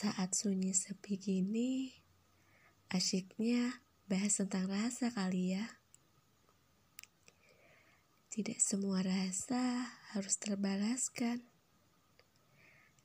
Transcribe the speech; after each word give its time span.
Saat 0.00 0.32
sunyi 0.32 0.72
sepi 0.72 1.20
gini, 1.20 1.92
asyiknya 2.88 3.84
bahas 4.08 4.40
tentang 4.40 4.72
rasa 4.72 5.12
kali 5.12 5.52
ya. 5.52 5.76
Tidak 8.32 8.56
semua 8.56 9.04
rasa 9.04 9.60
harus 10.16 10.40
terbalaskan. 10.40 11.44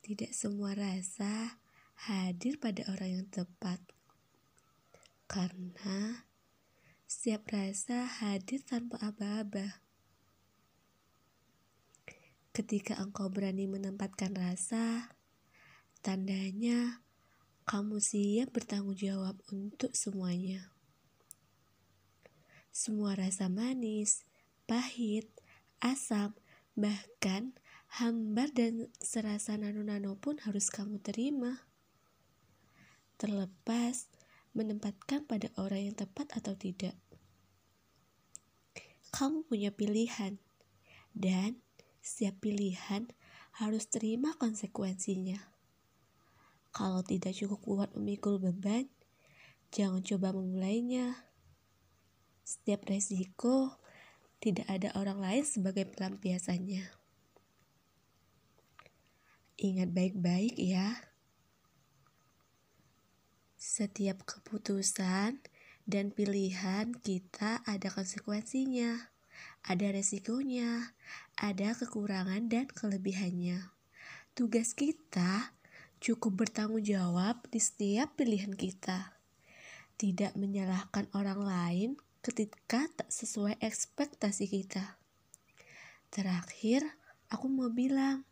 Tidak 0.07 0.31
semua 0.31 0.71
rasa 0.71 1.59
hadir 2.07 2.63
pada 2.63 2.87
orang 2.87 3.11
yang 3.19 3.27
tepat. 3.27 3.83
Karena 5.27 6.23
setiap 7.11 7.43
rasa 7.51 8.07
hadir 8.07 8.63
tanpa 8.63 9.03
aba-aba. 9.03 9.83
Ketika 12.55 12.95
engkau 13.03 13.27
berani 13.27 13.67
menempatkan 13.67 14.31
rasa, 14.31 15.11
Tandanya 16.05 17.01
kamu 17.65 17.97
siap 17.97 18.53
bertanggung 18.53 18.93
jawab 18.93 19.41
untuk 19.49 19.97
semuanya. 19.97 20.69
Semua 22.69 23.17
rasa 23.17 23.49
manis, 23.49 24.21
pahit, 24.69 25.25
asam, 25.81 26.37
bahkan 26.77 27.57
hambar 27.89 28.53
dan 28.53 28.85
serasa 29.01 29.57
nano-nano 29.57 30.13
pun 30.21 30.37
harus 30.45 30.69
kamu 30.69 31.01
terima. 31.01 31.65
Terlepas 33.17 34.05
menempatkan 34.53 35.25
pada 35.25 35.49
orang 35.57 35.89
yang 35.89 35.97
tepat 35.97 36.29
atau 36.37 36.53
tidak. 36.53 36.93
Kamu 39.09 39.41
punya 39.49 39.73
pilihan, 39.73 40.37
dan 41.17 41.65
setiap 42.05 42.45
pilihan 42.45 43.09
harus 43.57 43.89
terima 43.89 44.37
konsekuensinya. 44.37 45.54
Kalau 46.75 46.99
tidak 47.07 47.31
cukup 47.31 47.63
kuat 47.63 47.89
memikul 47.95 48.35
beban, 48.35 48.91
jangan 49.71 50.03
coba 50.03 50.35
memulainya. 50.35 51.15
Setiap 52.43 52.83
resiko 52.91 53.79
tidak 54.43 54.67
ada 54.67 54.91
orang 54.99 55.23
lain 55.23 55.47
sebagai 55.47 55.87
pelampiasannya. 55.87 56.83
Ingat 59.55 59.89
baik-baik 59.95 60.59
ya. 60.59 60.99
Setiap 63.55 64.27
keputusan 64.27 65.39
dan 65.87 66.11
pilihan 66.11 66.91
kita 66.91 67.63
ada 67.63 67.87
konsekuensinya, 67.87 69.15
ada 69.63 69.95
resikonya, 69.95 70.91
ada 71.39 71.71
kekurangan 71.71 72.51
dan 72.51 72.67
kelebihannya. 72.67 73.63
Tugas 74.35 74.75
kita 74.75 75.55
cukup 75.99 76.45
bertanggung 76.45 76.83
jawab 76.83 77.43
di 77.51 77.59
setiap 77.59 78.15
pilihan 78.19 78.53
kita. 78.53 79.15
Tidak 79.95 80.35
menyalahkan 80.35 81.07
orang 81.15 81.39
lain 81.43 81.89
ketika 82.25 82.89
tak 82.97 83.09
sesuai 83.13 83.61
ekspektasi 83.61 84.49
kita. 84.49 84.97
Terakhir, 86.09 86.83
aku 87.27 87.45
mau 87.51 87.69
bilang, 87.69 88.25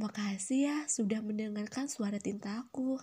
makasih 0.00 0.60
ya 0.66 0.76
sudah 0.88 1.20
mendengarkan 1.20 1.86
suara 1.86 2.16
tintaku. 2.16 3.00